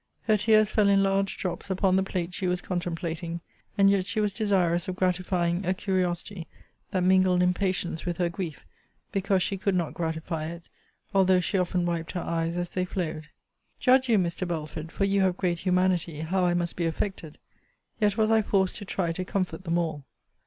[0.23, 3.39] Her tears fell in large drops upon the plate she was contemplating;
[3.77, 6.47] and yet she was desirous of gratifying a curiosity
[6.89, 8.65] that mingled impatience with her grief
[9.11, 10.69] because she could not gratify it,
[11.13, 13.27] although she often wiped her eyes as they flowed.
[13.79, 14.47] Judge you, Mr.
[14.47, 17.37] Belford, (for you have great humanity,) how I must be affected.
[17.99, 20.05] Yet was I forced to try to comfort them all.